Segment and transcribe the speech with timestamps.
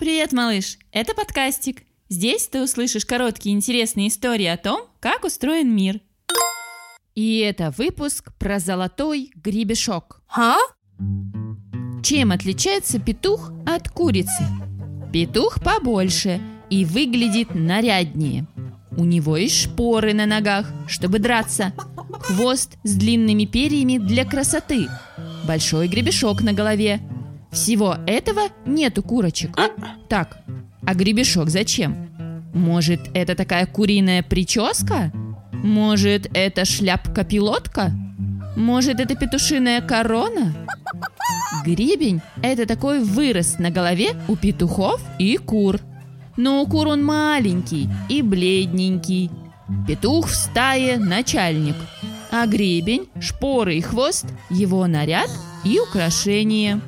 [0.00, 0.78] Привет, малыш!
[0.90, 1.84] Это подкастик.
[2.08, 6.00] Здесь ты услышишь короткие интересные истории о том, как устроен мир.
[7.14, 10.20] И это выпуск про золотой гребешок.
[10.28, 10.56] А?
[12.02, 14.44] Чем отличается петух от курицы?
[15.12, 16.40] Петух побольше
[16.70, 18.48] и выглядит наряднее.
[18.96, 21.72] У него есть шпоры на ногах, чтобы драться.
[22.20, 24.88] Хвост с длинными перьями для красоты.
[25.46, 27.00] Большой гребешок на голове.
[27.54, 29.56] Всего этого нет у курочек.
[30.08, 30.38] Так,
[30.84, 32.10] а гребешок зачем?
[32.52, 35.12] Может, это такая куриная прическа?
[35.52, 37.92] Может, это шляпка-пилотка?
[38.56, 40.52] Может, это петушиная корона?
[41.64, 45.78] Гребень– это такой вырос на голове у петухов и кур.
[46.36, 49.30] Но у кур он маленький и бледненький.
[49.86, 51.76] Петух в стае– начальник.
[52.32, 55.30] А гребень, шпоры и хвост– его наряд
[55.64, 56.80] и украшение.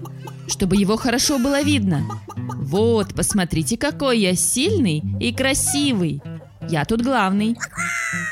[0.48, 2.04] Чтобы его хорошо было видно.
[2.36, 6.22] Вот, посмотрите, какой я сильный и красивый.
[6.68, 7.56] Я тут главный.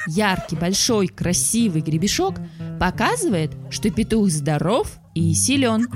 [0.07, 2.41] Яркий, большой, красивый гребешок
[2.81, 5.87] показывает, что петух здоров и силен.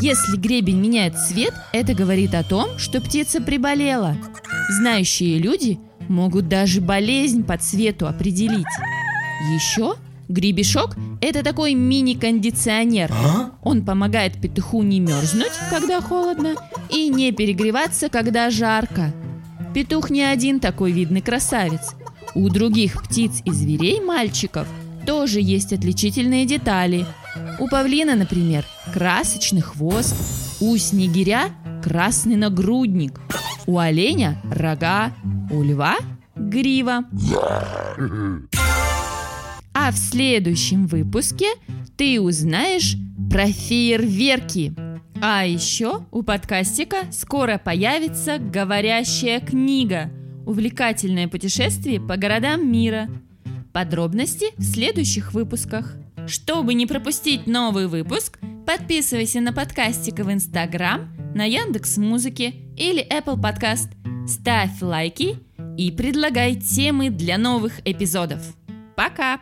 [0.00, 4.16] Если гребень меняет цвет, это говорит о том, что птица приболела.
[4.70, 5.78] Знающие люди
[6.08, 8.66] могут даже болезнь по цвету определить.
[9.54, 9.94] Еще
[10.32, 13.12] гребешок– это такой мини-кондиционер.
[13.62, 16.54] Он помогает петуху не мерзнуть, когда холодно,
[16.90, 19.12] и не перегреваться, когда жарко.
[19.74, 21.94] Петух не один такой видный красавец.
[22.34, 24.66] У других птиц и зверей мальчиков
[25.06, 27.06] тоже есть отличительные детали.
[27.58, 30.14] У павлина, например, красочный хвост,
[30.60, 31.50] у снегиря
[31.82, 33.20] красный нагрудник,
[33.66, 35.12] у оленя рога,
[35.50, 35.96] у льва
[36.36, 37.04] грива.
[39.84, 41.46] А в следующем выпуске
[41.96, 42.94] ты узнаешь
[43.28, 44.72] про фейерверки.
[45.20, 50.08] А еще у подкастика скоро появится говорящая книга
[50.46, 53.08] «Увлекательное путешествие по городам мира».
[53.72, 55.96] Подробности в следующих выпусках.
[56.28, 63.34] Чтобы не пропустить новый выпуск, подписывайся на подкастика в Инстаграм, на Яндекс Музыке или Apple
[63.34, 63.88] Podcast.
[64.28, 65.40] Ставь лайки
[65.76, 68.54] и предлагай темы для новых эпизодов.
[68.94, 69.40] Пока!